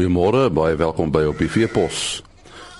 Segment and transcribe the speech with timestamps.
[0.00, 2.22] Goeiemôre, baie welkom by op die Veepos.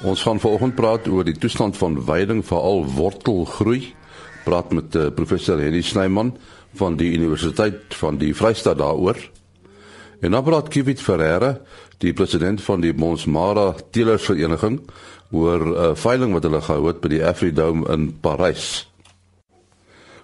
[0.08, 3.90] Ons gaan vanoggend praat oor die toestand van veiding veral wortelgroei.
[4.46, 6.30] Praat met uh, professor Henny Snyman
[6.80, 9.20] van die Universiteit van die Vrystaat daaroor.
[10.24, 11.58] En dan praat Kivit Ferreira,
[12.00, 14.80] die president van die Monsmara Teelersvereniging,
[15.28, 18.88] oor 'n uh, veiling wat hulle gehou het by die Afridome in Parys.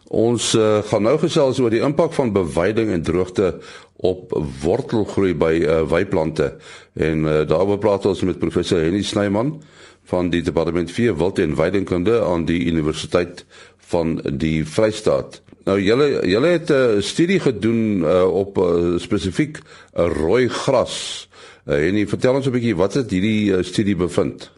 [0.08, 3.58] Ons uh, gaan nou gesels oor die impak van beweiding en droogte
[3.96, 4.32] op
[4.62, 6.56] wortelgroei by uh, weiplante.
[6.94, 9.62] En uh, daaroor praat ons met professor Henny Snyman
[10.06, 13.44] van die departement vee wild en weidingkunde aan die Universiteit
[13.90, 15.40] van die Vrystaat.
[15.66, 19.58] Nou julle julle het 'n uh, studie gedoen uh, op uh, spesifiek
[19.94, 21.28] 'n rooi gras.
[21.66, 24.50] Uh, en vertel ons 'n bietjie wat het hierdie uh, studie bevind?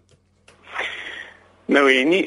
[1.64, 2.26] Nou en nie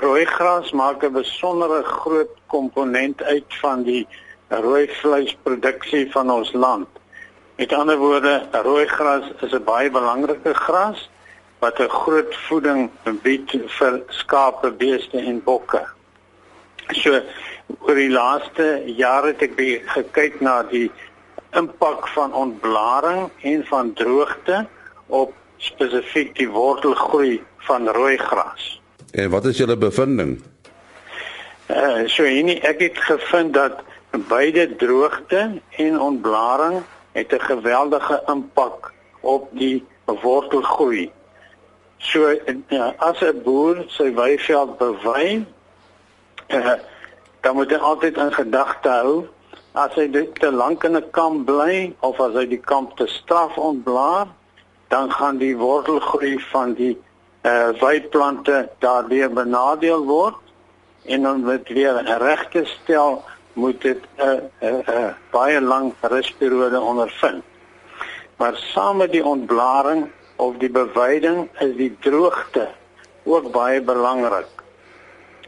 [0.00, 4.06] rooi gras maak 'n besondere groot komponent uit van die
[4.48, 6.88] rooi vleisproduksie van ons land.
[7.56, 11.10] Met ander woorde, rooi gras is 'n baie belangrike gras
[11.58, 12.90] wat 'n groot voeding
[13.22, 15.86] bied vir skape, beeste en bokke.
[16.92, 17.20] So
[17.78, 20.90] oor die laaste jare het ek gekyk na die
[21.50, 24.66] impak van ontblaring en van droogte
[25.06, 28.80] op spesifiek die wortelgroei van rooi gras.
[29.12, 30.42] En wat is julle bevinding?
[31.66, 33.82] Eh uh, so hier ek het gevind dat
[34.28, 41.12] beide droogte en ontblaring het 'n geweldige impak op die wortelgroei.
[41.98, 45.46] So uh, as 'n boer sy weiveld bewei,
[46.46, 46.72] eh
[47.40, 49.26] dan moet hy altyd in gedagte hou
[49.72, 50.08] as hy
[50.40, 54.26] te lank in 'n kamp bly of as hy die kamp te straf ontblaar,
[54.88, 56.98] dan gaan die wortelgroei van die
[57.42, 60.36] uh weiplante daardeur benadeel word
[61.04, 63.22] en dan met weer regte stel
[63.58, 67.42] moet dit 'n uh, 'n uh, uh, baie lang rusperiode ondervind.
[68.36, 72.68] Maar saam met die ontblaring of die beweiding is die droogte
[73.24, 74.46] ook baie belangrik.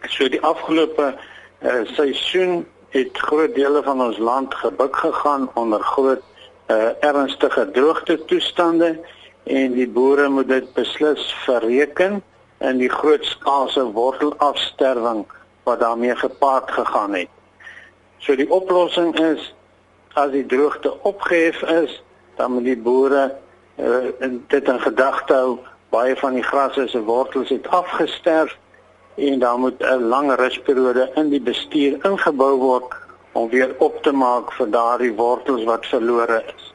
[0.09, 1.15] So die afgelope
[1.63, 6.23] uh, seisoen het groot dele van ons land gebuk gegaan onder groot
[6.67, 8.99] uh, ernstige droogte toestande
[9.45, 12.23] en die boere moet dit beslis verreken
[12.59, 15.27] in die grootskaalse wortelafsterwing
[15.63, 17.40] wat daarmee gepaard gegaan het.
[18.21, 19.55] So die oplossing is
[20.19, 22.03] as die droogte opgehef is,
[22.37, 23.31] dan moet die boere
[23.81, 24.11] uh,
[24.49, 25.59] dit in gedagte hou
[25.91, 28.57] baie van die grasse se wortels het afgesterf
[29.17, 32.95] en dan moet 'n lang rusperiode in die bestuur ingebou word
[33.33, 36.75] om weer op te maak vir daardie wortels wat verlore is.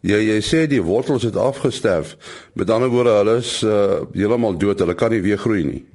[0.00, 2.16] Ja, jy sê die wortels het afgesterf.
[2.54, 4.78] Met ander woorde, hulle is uh, heeltemal dood.
[4.78, 5.86] Hulle kan nie weer groei nie.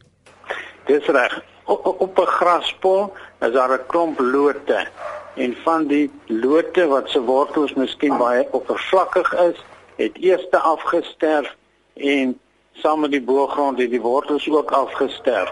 [0.86, 1.44] Dis reg.
[1.68, 4.88] Op 'n graspol is daar 'n klomp lote
[5.36, 11.56] en van die lote wat se wortels miskien baie oppervlakkig is, het eers afgesterf
[11.94, 12.40] en
[12.74, 15.52] saam met die boergrond het die wortels ook afgesterf.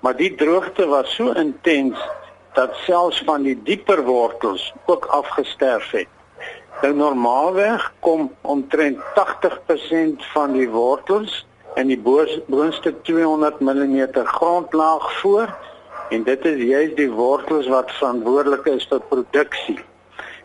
[0.00, 1.98] Maar die droogte was so intens
[2.52, 6.08] dat selfs van die dieper wortels ook afgesterf het.
[6.82, 11.46] Nou normaalweg kom omtrent 80% van die wortels
[11.76, 12.00] in die
[12.46, 15.54] boonste 200 mm grondlaag voor
[16.10, 19.78] en dit is juist die wortels wat verantwoordelik is vir produksie.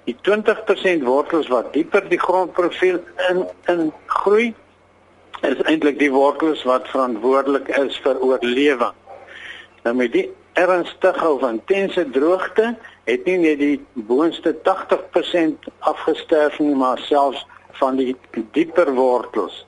[0.08, 4.54] Die 20% wortels wat dieper die grondprofiel in in groei
[5.42, 8.96] is eintlik die wortels wat verantwoordelik is vir oorlewing.
[9.84, 13.78] Nou met die ernstige of intense droogte het nie net die
[14.08, 17.46] boonste 80% afgesterf nie, maar selfs
[17.78, 18.16] van die
[18.56, 19.66] dieper wortels.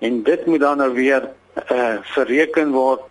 [0.00, 3.02] En dit moet dan nou weer eh uh, verreken word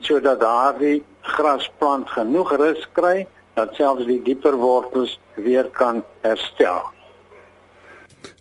[0.00, 6.80] sodat daardie grasplant genoeg rus kry dat selfs die dieper wortels weer kan herstel.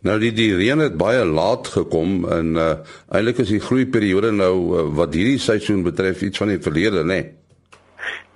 [0.01, 2.71] Nou die die reën het baie laat gekom en uh,
[3.09, 7.19] eintlik is die groeiperiode nou uh, wat hierdie seisoen betref iets van die verlede, né?
[7.19, 7.37] Nee?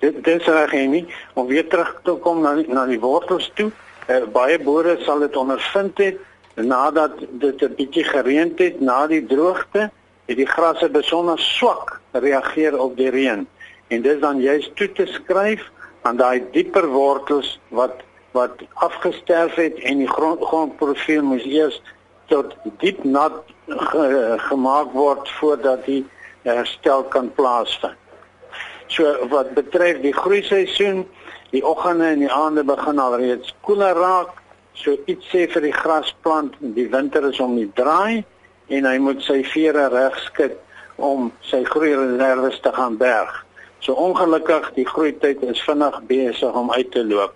[0.04, 1.04] dit dis reg nie
[1.38, 3.70] om weer terug te kom na na die wortels toe.
[4.08, 6.20] Uh, baie boere sal dit ondervind het
[6.54, 9.90] nadat dit 'n bietjie gereën het na die droogte,
[10.26, 13.46] het die grasse besonder swak reageer op die reën.
[13.88, 15.70] En dis dan juist toe te skryf
[16.02, 18.02] aan daai dieper wortels wat
[18.34, 21.82] wat afgesterf het en die grond grondprofiel moes eers
[22.26, 23.36] tot diep nat
[23.68, 26.02] ge, gemaak word voordat die
[26.42, 27.94] herstel kan plaasvind.
[28.86, 31.04] So wat betref die groei seisoen,
[31.50, 34.34] die oggende en die aande begin al reeds koeler raak.
[34.74, 38.24] So iets sê vir die grasplant, die winter is om die draai
[38.74, 40.56] en hy moet sy vere reg skud
[40.96, 43.32] om sy groeireserwes te gaan berg.
[43.84, 47.34] So ongelukkig die groeityd is vinnig besig om uit te loop.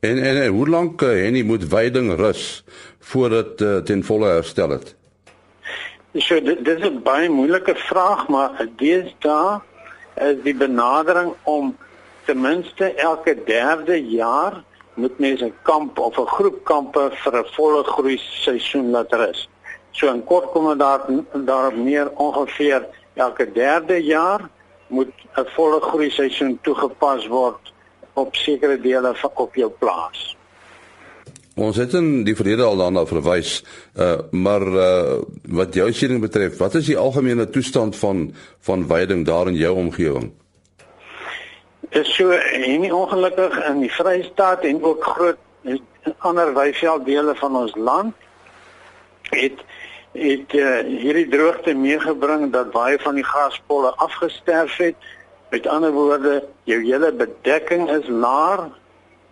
[0.00, 2.64] En en, en hoe lank uh, Henny moet veiding rus
[3.00, 4.94] voordat uh, ten volle herstel het?
[6.14, 9.60] So dit, dit is 'n baie moeilike vraag, maar deesdae
[10.14, 11.76] is die benadering om
[12.24, 14.62] ten minste elke derde jaar
[14.96, 19.48] moet mense 'n kamp of 'n groep kampe vir 'n volle groei seisoen laat rus.
[19.92, 21.00] So in kort kom daar
[21.44, 24.40] daar meer ongeveer elke derde jaar
[24.86, 27.72] moet 'n volle groei seisoen toegepas word
[28.12, 30.36] op sekere dele van op jou plaas.
[31.56, 33.64] Ons het in die verlede al daarna verwys,
[33.96, 39.24] uh, maar uh, wat jou siening betref, wat is die algemene toestand van van veiding
[39.24, 40.32] daar in jou omgewing?
[41.90, 45.38] Is so en nie ongelukkig in die Vrystaat en ook groot
[46.18, 48.14] ander weivelddele van ons land
[49.30, 49.64] het
[50.16, 54.96] het uh, hierdie droogte meegebring dat baie van die graspolle afgesterf het.
[55.50, 58.70] Met ander woorde, jou hele bedekking is laag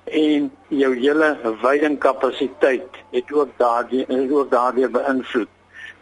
[0.05, 1.31] en jou hele
[1.63, 5.49] veidingkapasiteit het ook daardie ook daardie beïnvloed.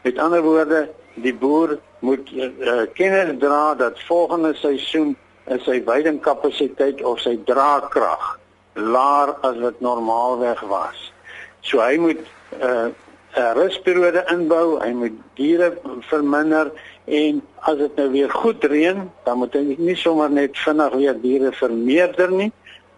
[0.03, 5.17] Met ander woorde, die boer moet uh, kennis dra dat volgende seisoen
[5.47, 8.39] is sy veidingkapasiteit of sy draagkrag
[8.75, 11.13] laer as wat normaalweg was.
[11.61, 12.91] So hy moet 'n uh,
[13.37, 15.73] 'n rusperiode inbou, hy moet diere
[16.09, 16.71] verminder
[17.05, 21.17] en as dit nou weer goed reën, dan moet hy nie sommer net vinnig weer
[21.21, 22.51] diere vermeerder nie.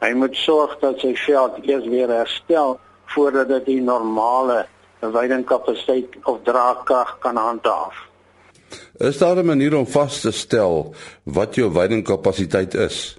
[0.02, 2.80] Hy moet sorg dat sy veld eers weer herstel
[3.14, 4.64] voordat dit die normale
[5.00, 7.94] veidingkapasiteit of draagkrag kan handhaaf.
[8.98, 13.18] Is daar 'n manier om vas te stel wat jou veidingkapasiteit is?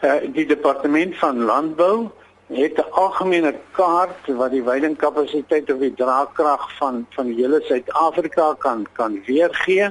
[0.00, 2.10] Uh, die departement van landbou
[2.46, 8.86] het 'n algemene kaart wat die veidingkapasiteit of die draagkrag van van hele Suid-Afrika kan
[8.92, 9.90] kan weergee.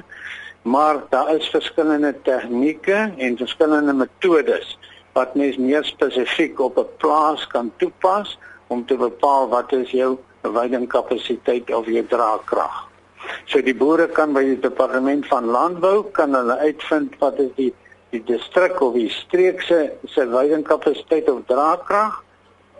[0.62, 4.78] Maar daar is verskillende tegnieke en verskillende metodes
[5.12, 10.18] wat mens meer spesifiek op 'n plaas kan toepas om te bepaal wat is jou
[10.42, 12.91] veidingkapasiteit of jou draagkrag.
[13.46, 17.72] So die boere kan by die departement van landbou kan hulle uitvind wat is die
[18.12, 22.18] die distrik of die streek se se veidingkapasiteit of draagkrag.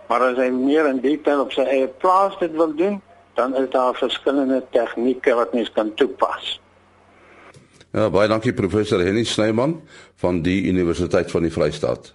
[0.09, 2.99] Maar as hy meer in detail op sy eie plaas dit wil doen,
[3.39, 6.59] dan is daar verskillende tegnieke wat mens kan toepas.
[7.93, 9.79] Ja, baie dankie professor Henny Snyman
[10.21, 12.13] van die Universiteit van die Vrystaat.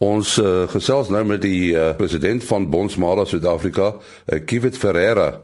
[0.00, 5.42] Ons uh, gesels nou met die uh, president van Bonsmara Suid-Afrika, uh, Kivit Ferreira.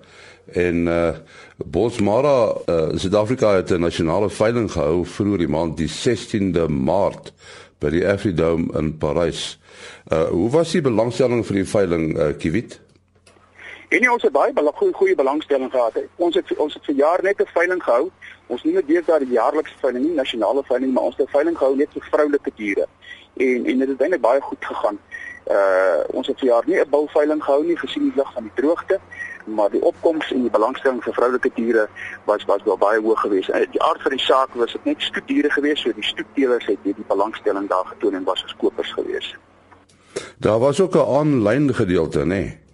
[0.53, 1.09] En uh,
[1.57, 7.33] Bonsmara uh, Suid-Afrika het 'n nasionale veiling gehou vroeër die maand die 16de Maart
[7.79, 9.59] by die Afridome in Parys.
[10.13, 12.81] Uh, hoe was die belangstelling vir die veiling, uh, Kivit?
[13.89, 15.99] En nie, ons het baie belang, goeie, goeie belangstelling gehad.
[16.17, 18.11] Ons het ons het vir jaar net 'n veiling gehou.
[18.47, 21.59] Ons nie net deesdae die jaarlikse veiling nie, nasionale veiling, maar ons het 'n veiling
[21.59, 22.87] gehou net vir vroulike diere
[23.37, 24.99] en en dit het eintlik baie goed gegaan.
[25.51, 29.01] Uh ons het verjaar nie 'n bulveiling gehou nie gesien die lig van die droogte,
[29.47, 31.89] maar die opkoms en die belangstelling vir vroulike diere
[32.25, 33.49] was was wel baie hoog geweest.
[33.49, 36.79] Uh, die aard van die saak was dit net stoetdiere geweest, so die stoetteelers het
[36.83, 39.35] hierdie belangstelling daar getoon en was as kopers geweest.
[40.39, 42.27] Daar was ook 'n aanlyn gedeelte, nê?
[42.27, 42.65] Nee.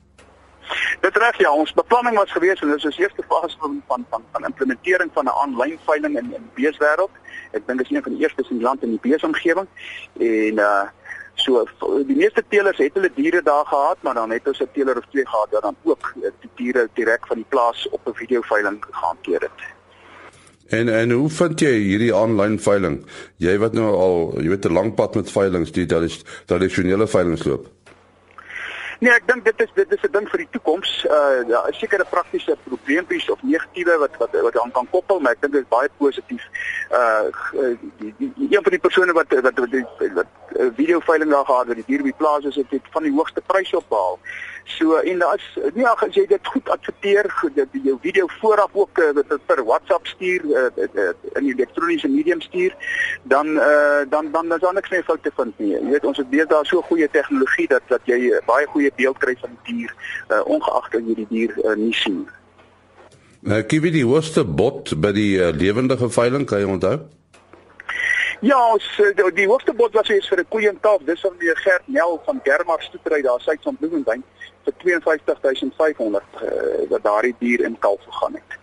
[1.01, 4.07] Dit reg ja, ons beplanning was geweest en dit is ons eerste fase van van
[4.11, 7.11] van van implementering van 'n aanlyn veiling in in beeswêreld.
[7.51, 9.67] Ek dink dit is een van die eerstes in die land in die beesomgewing
[10.19, 10.83] en uh
[11.35, 11.65] so
[12.07, 15.07] die meeste teelers het hulle diere daar gehad, maar dan het ons 'n teeler of
[15.11, 18.85] twee gehad wat dan ook uh, die diere direk van die plaas op 'n videoveiling
[18.91, 19.61] gehanteer het.
[20.69, 23.07] En en hoe vind jy hierdie aanlyn veiling?
[23.37, 25.87] Jy wat nou al, jy weet 'n lang pad met veilings, die
[26.47, 27.67] tradisionele veilings loop.
[29.03, 30.91] Nee, ek dink dit is dit is 'n ding vir die toekoms.
[31.11, 35.41] Uh is sekere praktiese probleempies of negatiewe wat wat wat aan kan koppel, maar ek
[35.43, 36.45] dink dit is baie positief.
[36.91, 37.27] Uh
[37.99, 40.31] die, die, die een van die persone wat wat wat, wat, wat
[40.79, 43.77] video veiling daar gehad het, die dier by plaas is het van die hoogste pryse
[43.77, 44.19] opgehaal.
[44.65, 48.99] So en daar's nie ag as jy dit goed adverteer, dat jou video vooraf ook
[48.99, 52.75] uh, per WhatsApp stuur uh, uh, in die elektroniese medium stuur,
[53.23, 55.73] dan uh, dan dan dan is daar niks meer fout te vind nie.
[55.73, 59.19] Jy weet ons het daar so goeie tegnologie dat dat jy uh, baie goeie beeld
[59.19, 59.95] kry van die dier
[60.29, 62.23] uh, ongeag dat jy die dier uh, nie sien.
[63.43, 67.01] Kyk wie die hoogste bot by die uh, lewendige veiling kan jy onthou?
[68.43, 68.87] Ja, ons
[69.35, 72.83] die, hoogste bod was hier vir 'n koeientaal, dis van die Gert Nel van Germar
[72.83, 74.25] Stoetry daar suid van Bloemfontein
[74.65, 78.59] vir 52500 uh, wat daardie dier in kalf gegaan het.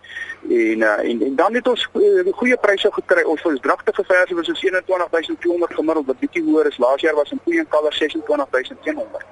[0.48, 3.22] En, uh, en en dan het ons uh, goeie pryse gekry.
[3.22, 6.78] Ons vir ons dragtige verse was ons 21200 gemiddeld wat bietjie hoër is.
[6.78, 9.24] Laas jaar was 'n koei en kalf 26100.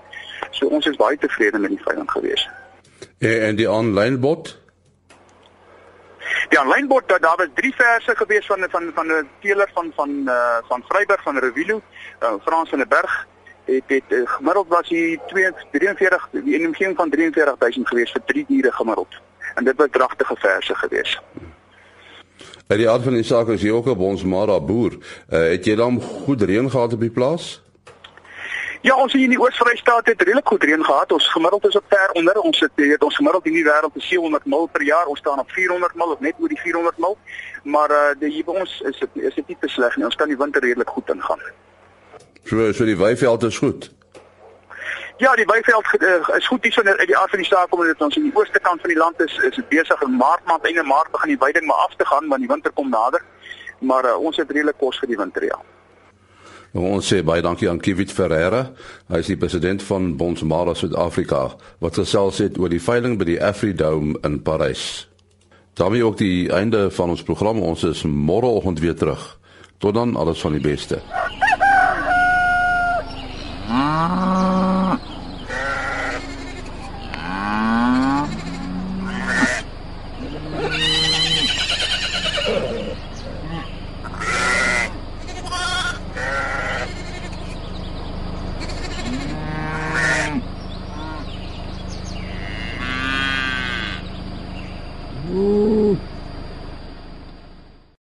[0.50, 2.48] So ons is baie tevrede met die veiling gewees.
[3.18, 4.58] En, en die aanlyn bod?
[6.48, 10.10] Die aanlyn bod daar was drie verse gewees van van van 'n teeler van van
[10.24, 11.80] uh, van Vryburg van Revilo,
[12.22, 13.26] uh, Frans van der Berg
[13.68, 15.18] het het uh, gemiddeld was hier
[15.70, 19.20] 43 die omgewing van 43000 gewees vir 3 diere gemiddeld.
[19.54, 21.20] En dit was dragtige verse gewees.
[22.66, 24.98] En die aard van die saak is jy ook op ons Mara boer.
[24.98, 27.62] Uh, het jy dan goed reën gehad op die plaas?
[28.80, 31.12] Ja, ons hier in die Oos-Vrystaat het redelik goed reën gehad.
[31.12, 32.40] Ons gemiddeld is op ver onder.
[32.40, 35.06] Ons het weet ons gemiddeld in die wêreld is 700 mil per jaar.
[35.06, 37.16] Ons staan op 400 mil of net oor die 400 mil.
[37.62, 40.04] Maar uh die hier by ons is dit is dit nie te sleg nie.
[40.06, 41.42] Ons kan die winter redelik goed ingaan.
[42.44, 43.90] So so die weiveld is goed.
[45.18, 48.02] Ja, die weiveld uh, is goed hierso uit die aard van die saak omdat dit
[48.06, 50.64] ons in die ooste kant van die land is, is dit besig in Maart maand
[50.64, 53.24] einde Maart begin die weiding maar af te gaan want die winter kom nader.
[53.80, 55.58] Maar uh, ons het redelik kos vir die winter ja.
[56.78, 58.68] Ons sê baie dankie aan Kivit Ferreira.
[59.08, 61.44] Hy is die president van Bonsmara Suid-Afrika
[61.82, 65.08] wat gesels het oor die veiling by die Afridome in Parys.
[65.78, 67.62] daarmee ook die einde van ons program.
[67.62, 69.38] Ons is môreoggend weer terug.
[69.78, 71.02] Tot dan, alles van die beste.
[74.08, 74.47] 啊。